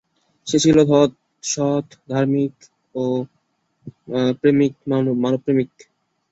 [0.47, 0.77] সে ছিল
[1.43, 2.53] সৎ, ধার্মিক,
[5.15, 5.71] মানব প্রেমিক।